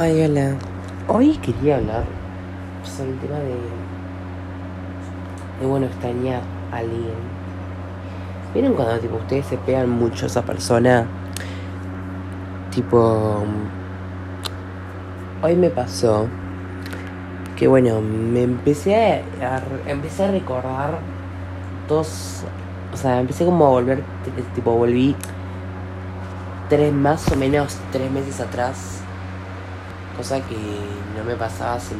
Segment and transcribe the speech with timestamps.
[0.00, 0.54] Ay, hola.
[1.08, 2.04] Hoy quería hablar
[2.84, 3.56] sobre el tema de.
[5.58, 6.40] de bueno, extrañar
[6.70, 7.16] a alguien.
[8.54, 11.04] ¿Vieron cuando tipo ustedes se pegan mucho a esa persona?
[12.72, 13.42] Tipo.
[15.42, 16.28] Hoy me pasó
[17.56, 21.00] que bueno, me empecé a, empecé a recordar
[21.88, 22.44] dos.
[22.94, 24.04] O sea, empecé como a volver.
[24.54, 25.16] Tipo, volví
[26.68, 29.02] tres más o menos tres meses atrás
[30.18, 30.56] cosa que
[31.16, 31.94] no me pasaba hace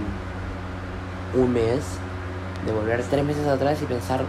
[1.35, 1.85] un mes,
[2.67, 4.25] de volver tres meses atrás y pensar,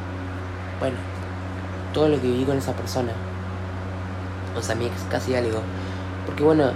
[0.80, 0.96] bueno,
[1.92, 3.12] todo lo que viví con esa persona.
[4.56, 5.60] O sea, mi ex casi algo.
[6.28, 6.72] Porque bueno,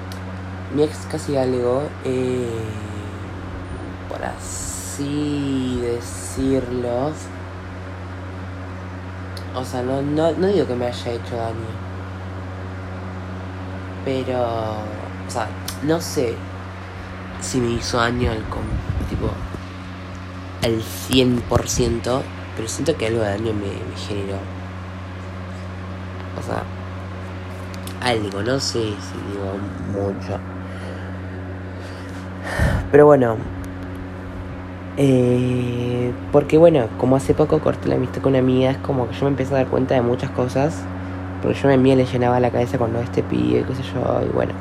[0.75, 2.49] mi ex casi algo, eh,
[4.09, 7.11] por así decirlo,
[9.55, 11.83] o sea, no, no, no digo que me haya hecho daño.
[14.03, 15.47] Pero, o sea,
[15.83, 16.35] no sé,
[17.43, 18.39] si me hizo daño al
[19.09, 19.29] tipo
[20.63, 22.21] al 100%,
[22.55, 24.37] pero siento que algo de daño me, generó.
[26.39, 26.63] O sea,
[28.01, 29.57] algo, no sé si digo
[29.91, 30.39] mucho.
[32.91, 33.37] Pero bueno,
[34.97, 39.15] eh, porque bueno, como hace poco corté la amistad con una amiga, es como que
[39.15, 40.83] yo me empecé a dar cuenta de muchas cosas.
[41.41, 44.29] Porque yo me mía le llenaba la cabeza cuando este pibe, qué sé yo, y
[44.29, 44.53] bueno.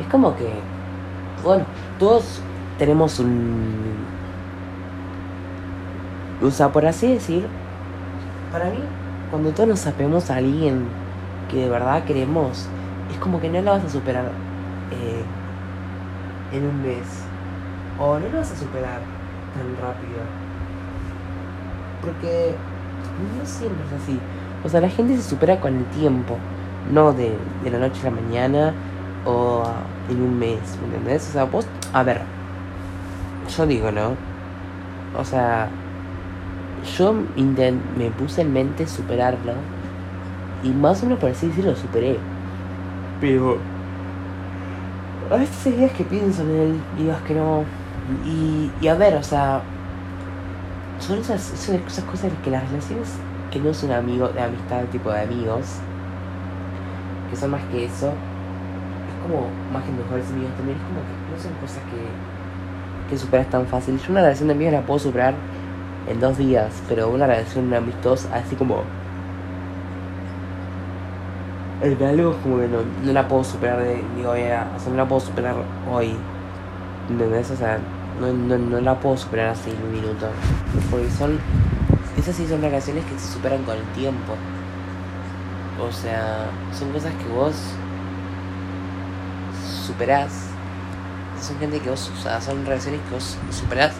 [0.00, 0.75] Es como que
[1.46, 1.64] bueno,
[1.98, 2.40] todos
[2.78, 3.94] tenemos un...
[6.42, 7.46] O sea, por así decir,
[8.52, 8.80] para mí,
[9.30, 10.86] cuando todos nos sapemos a alguien
[11.50, 12.68] que de verdad queremos,
[13.10, 14.24] es como que no lo vas a superar
[14.90, 15.24] eh,
[16.52, 17.06] en un mes.
[17.98, 19.00] O no lo vas a superar
[19.54, 20.20] tan rápido.
[22.02, 22.54] Porque
[23.38, 24.18] no siempre es así.
[24.64, 26.36] O sea, la gente se supera con el tiempo,
[26.92, 28.74] no de, de la noche a la mañana
[29.24, 29.62] o
[30.08, 31.28] en un mes, ¿me entendés?
[31.28, 32.22] O sea, vos, a ver,
[33.56, 34.14] yo digo, ¿no?
[35.18, 35.68] O sea,
[36.98, 39.52] yo me puse en mente superarlo
[40.62, 42.18] y más o menos por así decirlo, lo superé.
[43.20, 43.58] Pero
[45.30, 47.64] a veces hay días que pienso en él y digo que no.
[48.24, 49.62] Y, y a ver, o sea,
[51.00, 53.08] son esas, esas cosas que las relaciones
[53.50, 55.66] que no son amigos, de amistad, tipo de amigos,
[57.30, 58.12] que son más que eso,
[59.26, 63.48] como más que mejores amigos también, es como que no son cosas que, que superas
[63.48, 63.98] tan fácil.
[63.98, 65.34] Yo una relación de amigos la puedo superar
[66.08, 68.82] en dos días, pero una relación amistosa, así como.
[71.82, 74.96] El algo como que no, no la puedo superar de, digo, ya, o sea, no
[74.96, 75.56] la puedo superar
[75.90, 76.16] hoy.
[77.10, 77.50] ¿Entendés?
[77.50, 77.78] O sea,
[78.20, 80.26] no, no, no la puedo superar así en un minuto.
[80.90, 81.38] Porque son.
[82.16, 84.32] Esas sí son relaciones que se superan con el tiempo.
[85.86, 87.54] O sea, son cosas que vos
[89.86, 90.32] superás.
[91.40, 93.92] Son gente que vos, o sea, son relaciones que vos superás,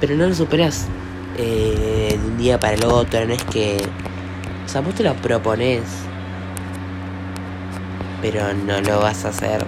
[0.00, 0.86] pero no lo superás
[1.36, 3.76] eh, de un día para el otro, no es que.
[4.64, 5.82] O sea, vos te lo propones,
[8.20, 9.64] pero no lo vas a hacer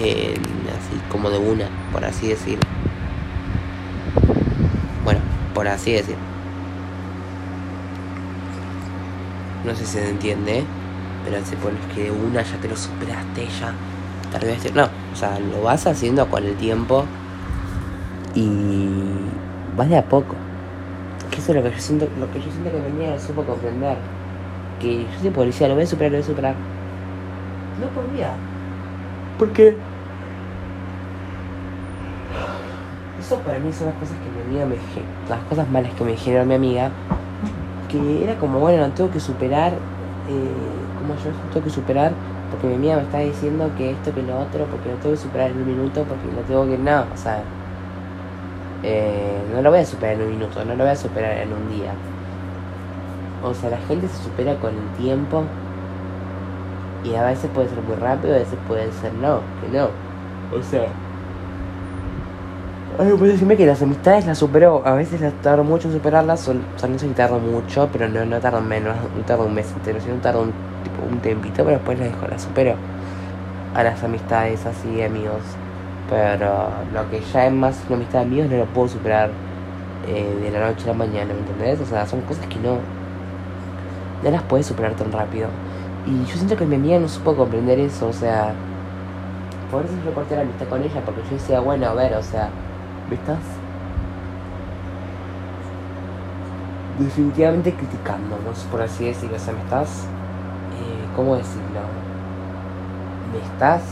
[0.00, 0.34] eh,
[0.68, 2.58] así como de una, por así decir.
[5.04, 5.20] Bueno,
[5.54, 6.16] por así decir.
[9.64, 10.64] No sé si se entiende.
[11.24, 13.72] Pero se pone que una ya te lo superaste, ya
[14.38, 17.04] vez No, o sea, lo vas haciendo con el tiempo
[18.34, 18.88] y
[19.76, 20.34] vas de a poco.
[21.30, 23.96] Que eso es lo que yo siento, lo que yo siento que venía supo comprender.
[24.80, 26.54] Que yo soy policía, lo voy a superar, lo voy a superar.
[27.80, 28.32] No podía.
[29.38, 29.76] Porque
[33.20, 34.76] eso para mí son las cosas que me, me
[35.28, 36.90] las cosas malas que me generó mi amiga.
[37.88, 42.12] Que era como, bueno, tengo que superar eh, como yo tengo que superar,
[42.50, 45.20] porque mi amiga me está diciendo que esto, que lo otro, porque lo tengo que
[45.20, 46.78] superar en un minuto, porque lo tengo que.
[46.78, 47.42] No, o sea.
[48.84, 51.52] Eh, no lo voy a superar en un minuto, no lo voy a superar en
[51.52, 51.92] un día.
[53.44, 55.44] O sea, la gente se supera con el tiempo.
[57.04, 59.88] Y a veces puede ser muy rápido, a veces puede ser no, que no.
[60.56, 60.86] O sea.
[62.98, 66.40] Ay, puede decirme que las amistades las supero, a veces las tardo mucho en superarlas,
[66.40, 69.72] son, son sé si tardo mucho, pero no, no tardo menos, no tardo un mes
[69.72, 70.52] entero, sino tardo un
[71.10, 72.74] un tempito, pero después la dejo, la supero
[73.74, 75.42] a las amistades así amigos.
[76.08, 79.30] Pero lo que ya es más una amistad de amigos no lo puedo superar
[80.06, 81.80] eh, de la noche a la mañana, ¿me entendés?
[81.80, 82.78] O sea, son cosas que no,
[84.22, 85.48] no las puedes superar tan rápido.
[86.06, 88.52] Y yo siento que mi amiga no supo comprender eso, o sea,
[89.70, 92.22] por eso yo corté la amistad con ella, porque yo decía, bueno, a ver, o
[92.22, 92.50] sea,
[93.08, 93.38] ¿me estás
[96.98, 100.06] definitivamente criticándonos, por así decirlo, o sea, me estás
[101.16, 101.80] ¿cómo decirlo?
[103.32, 103.82] Me estás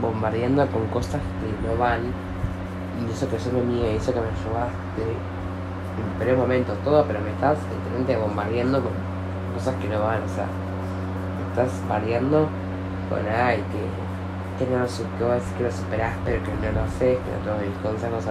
[0.00, 2.00] bombardeando con cosas que no van.
[3.00, 5.02] Y eso que soy mía y eso que me ayudaste
[5.98, 8.92] en primer momento todo, pero me estás literalmente bombardeando con
[9.54, 12.48] cosas que no van, o sea, me estás variando
[13.08, 16.82] con ay que, que no lo que vos que lo superás pero que no lo
[16.82, 18.24] haces, que no tomo mis consejos,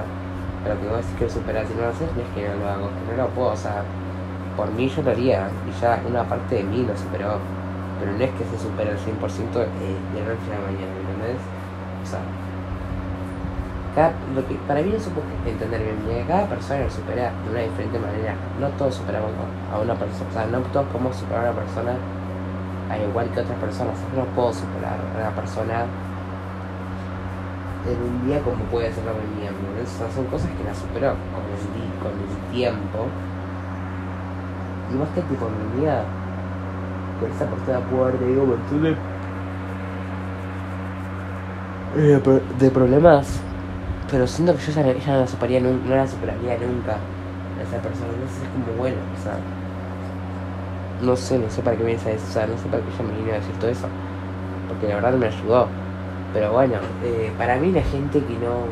[0.64, 2.56] pero que vos decís que lo superás y no lo haces, no es que no
[2.56, 3.84] lo hago, que no lo puedo, o sea,
[4.56, 7.40] por mí yo lo haría, y ya una parte de mí lo superó,
[8.00, 10.94] pero no es que se supera al 100% de, de la noche a la mañana,
[11.00, 11.42] ¿entendés?
[12.04, 12.20] O sea,
[14.34, 15.08] lo que, para mí es
[15.46, 18.34] entender bien, cada persona lo supera de una diferente manera.
[18.60, 19.30] No todos superamos
[19.72, 21.94] a una persona, o sea, no todos podemos superar a una persona
[22.90, 23.94] al igual que otras personas.
[24.14, 25.86] Yo no puedo superar a una persona
[27.86, 29.52] en un día como puede ser la mía.
[29.54, 31.62] O sea, son cosas que la superó con el,
[32.02, 33.06] con el tiempo.
[34.94, 36.04] Y más que tipo mi vida,
[37.20, 38.46] con esa persona puedo haber tenido
[42.60, 43.40] de, problemas
[44.14, 45.20] pero siento que yo ya,
[45.60, 48.10] no la superaría nunca, a esa persona.
[48.14, 49.40] Entonces es como bueno, o sea.
[51.02, 53.18] No sé, no sé para qué me dice eso, no sé para qué ella me
[53.18, 53.88] vino a decir todo eso.
[54.68, 55.68] Porque la verdad me ayudó.
[56.32, 58.68] Pero bueno, eh, para mí la gente que no.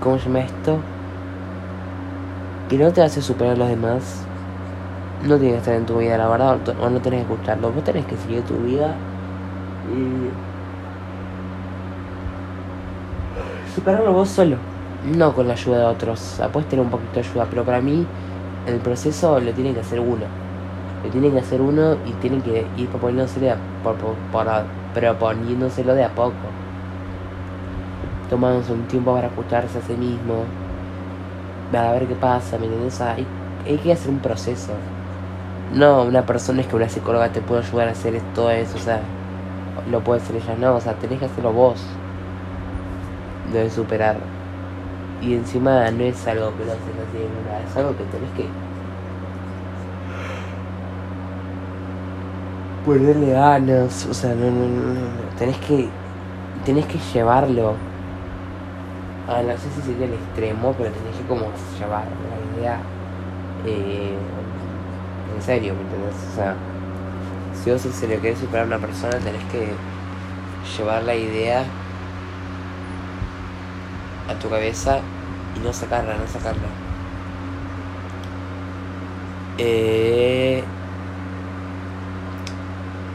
[0.00, 0.78] ¿Cómo se llama esto?
[2.68, 4.24] Que no te hace superar a los demás.
[5.22, 7.72] No tiene que estar en tu vida, la verdad, o no tenés que escucharlo.
[7.72, 8.94] Vos tenés que seguir tu vida
[9.90, 10.30] y
[13.74, 14.56] superarlo vos solo,
[15.16, 16.40] no con la ayuda de otros.
[16.40, 18.06] O puedes tener un poquito de ayuda, pero para mí
[18.66, 20.24] el proceso lo tiene que hacer uno.
[21.04, 23.96] Lo tiene que hacer uno y tiene que ir proponiéndoselo de a, por,
[24.94, 26.32] proponiéndoselo de a poco.
[28.30, 30.44] Tomándose un tiempo para escucharse a sí mismo.
[31.76, 33.00] A ver qué pasa, ¿me entiendes?
[33.00, 33.26] hay,
[33.66, 34.72] hay que hacer un proceso.
[35.74, 38.80] No, una persona es que una psicóloga te puede ayudar a hacer todo eso, o
[38.80, 39.00] sea,
[39.90, 41.80] lo puede hacer ella, no, o sea, tenés que hacerlo vos
[43.52, 44.16] debes superar.
[45.20, 48.30] Y encima no es algo que lo haces así de nada, es algo que tenés
[48.36, 48.46] que
[52.84, 55.00] ponerle ganas, o sea, no, no, no,
[55.38, 55.88] tenés que
[56.64, 57.74] tenés que llevarlo
[59.28, 61.46] a no sé si sería el extremo, pero tenés que como
[61.78, 62.78] llevar la idea
[63.66, 64.14] eh,
[65.34, 66.14] en serio, ¿me entendés?
[66.32, 66.54] O sea,
[67.62, 69.72] si vos se le querés superar a una persona, tenés que
[70.76, 71.64] llevar la idea
[74.28, 75.00] a tu cabeza
[75.56, 76.68] y no sacarla, no sacarla.
[79.58, 80.62] Eh,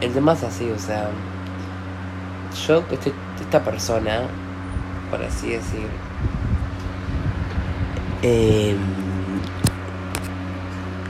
[0.00, 1.10] el tema es así, o sea,
[2.66, 4.22] yo, este, esta persona,
[5.10, 5.86] por así decir,
[8.22, 8.76] eh,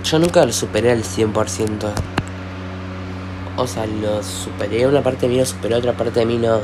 [0.04, 1.92] yo nunca lo superé al 100%.
[3.56, 6.60] O sea, lo superé, una parte de mí lo superó, otra parte de mí no.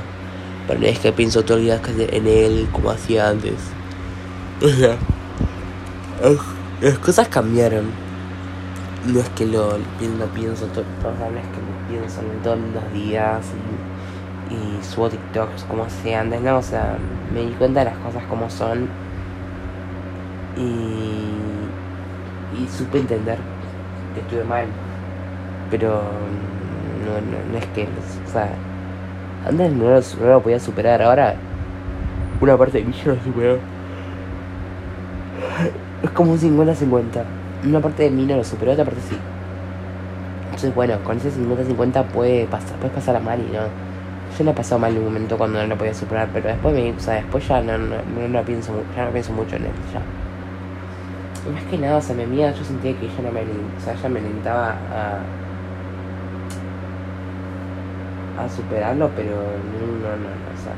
[0.66, 3.54] Pero no es que pienso todo el día en él como hacía antes.
[6.80, 7.90] Las cosas cambiaron.
[9.06, 9.76] No es que lo,
[10.34, 13.44] pienso todo, no es que lo pienso todos los días
[14.50, 16.96] y subo TikToks como hacía antes, no, o sea,
[17.32, 18.88] me di cuenta de las cosas como son
[20.56, 20.62] y,
[22.62, 23.38] y supe entender
[24.14, 24.66] que estuve mal,
[25.70, 26.02] pero
[27.04, 28.50] no, no, no es que, o sea,
[29.46, 31.36] antes no lo, podía superar, ahora
[32.40, 33.58] una parte de mí ya lo superó.
[36.02, 37.04] Es como un 50-50.
[37.64, 39.16] Una parte de mí no lo superó, otra parte sí.
[40.46, 43.85] Entonces, bueno, con ese 50-50 puede pasar, puedes pasar a mal y no.
[44.36, 46.74] Yo lo he pasado mal en un momento cuando no lo podía superar, pero después
[46.74, 49.72] me, o sea, después ya no, no, no, pienso, ya no pienso mucho en él,
[49.92, 50.02] ya.
[51.48, 53.80] Y más que nada, o sea, mi amiga yo sentía que ella no me, o
[53.82, 55.20] sea, ella me alentaba a
[58.38, 60.74] a superarlo, pero no, no, no, o sea,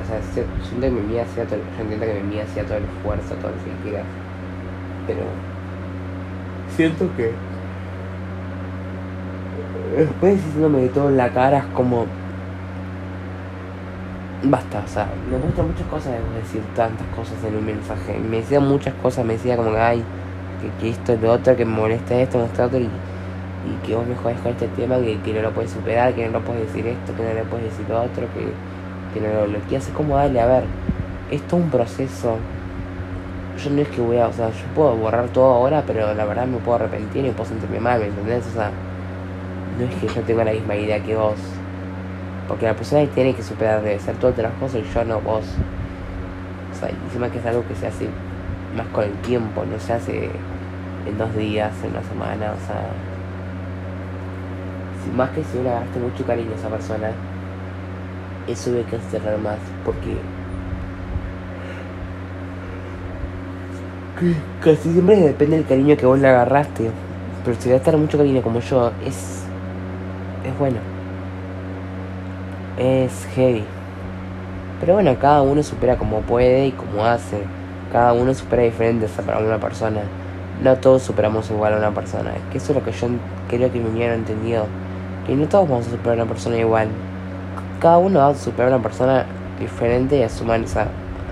[0.00, 2.78] o sea, siento que mi mía hacía todo, yo entiendo que mi mía hacía todo
[2.78, 4.06] el esfuerzo, todo lo que quieras,
[5.06, 5.20] pero
[6.74, 7.32] siento que
[9.96, 12.06] después diciéndome de todo en la cara es como
[14.44, 18.38] basta, o sea, me gusta muchas cosas de decir tantas cosas en un mensaje, me
[18.38, 20.04] decía muchas cosas, me decía como que ay,
[20.80, 22.80] que, esto, lo otro, que me molesta esto, me molesta otro
[23.64, 26.26] y que vos me jodes con este tema, que, que, no lo puedes superar, que
[26.26, 28.52] no lo puedes decir esto, que no le puedes decir lo otro, que,
[29.14, 29.88] que no lo bloqueas.
[29.88, 30.64] Es como darle, a ver,
[31.30, 32.36] esto es un proceso.
[33.62, 36.24] Yo no es que voy a, o sea, yo puedo borrar todo ahora, pero la
[36.24, 38.46] verdad me puedo arrepentir y puedo sentirme mal, ¿me entendés?
[38.48, 38.70] O sea,
[39.78, 41.38] no es que yo tenga la misma idea que vos.
[42.48, 45.44] Porque la persona tiene que superar debe ser todo el cosas y yo no vos.
[46.72, 48.08] O sea, encima que es algo que se hace
[48.76, 50.30] más con el tiempo, no se hace
[51.06, 52.90] en dos días, en una semana, o sea
[55.14, 57.10] más que si uno agarraste mucho cariño a esa persona
[58.48, 60.16] eso hay que cerrar más, porque
[64.62, 66.90] casi siempre depende del cariño que vos le agarraste.
[67.44, 69.44] Pero si va a estar mucho cariño como yo, es.
[70.44, 70.93] es bueno.
[72.78, 73.64] Es heavy.
[74.80, 77.38] Pero bueno, cada uno supera como puede y como hace.
[77.92, 80.00] Cada uno supera diferente a una persona.
[80.62, 82.32] No todos superamos igual a una persona.
[82.50, 83.06] Que eso es lo que yo
[83.48, 84.66] creo que me hubieran entendido.
[85.26, 86.88] Que no todos vamos a superar a una persona igual.
[87.80, 89.24] Cada uno va a superar a una persona
[89.60, 90.88] diferente y a su manera.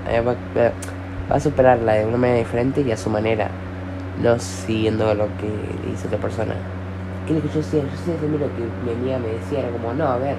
[0.09, 3.49] Eh, va a superarla de una manera diferente y a su manera.
[4.23, 6.55] No siguiendo lo que dice otra persona.
[7.27, 9.93] Que lo que yo decía, yo decía lo que mi amiga me decía, era como,
[9.93, 10.37] no, a ver,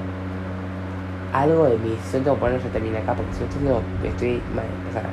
[1.34, 4.42] algo de mi decisión tengo que poner yo también acá, porque si no estoy, estoy,
[4.90, 5.04] o sea,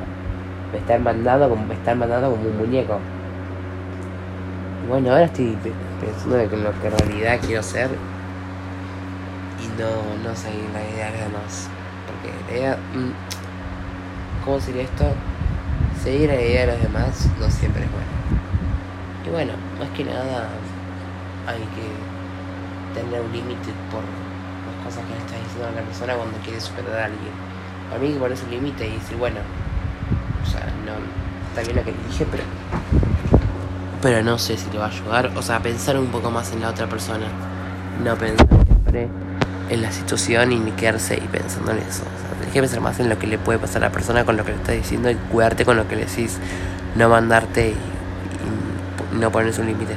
[0.70, 2.98] me están mandando como, me están mandando como un muñeco.
[4.86, 5.56] Bueno, ahora estoy
[6.00, 7.88] pensando en lo que en realidad quiero ser
[9.62, 11.68] y no, no seguir la idea de los demás.
[12.06, 15.06] Porque la idea, mm, ¿cómo sería esto?
[16.02, 18.10] Seguir la idea de los demás no siempre es bueno.
[19.26, 20.48] Y bueno, más que nada
[21.46, 24.02] hay que tener un límite por
[24.90, 27.32] cosas que le estás diciendo a la persona cuando quiere superar a alguien.
[27.88, 29.40] Para mí ponerse un límite y decir, bueno,
[30.42, 30.92] o sea, no,
[31.48, 32.42] está bien lo que le dije, pero,
[34.02, 35.30] pero no sé si le va a ayudar.
[35.36, 37.26] O sea, pensar un poco más en la otra persona,
[38.02, 39.08] no pensar siempre
[39.68, 42.02] en la situación y ni quedarse ahí pensando en eso.
[42.02, 44.24] O sea, tienes que pensar más en lo que le puede pasar a la persona
[44.24, 46.38] con lo que le estás diciendo y cuidarte con lo que le decís,
[46.96, 49.94] no mandarte y, y no ponerse un límite.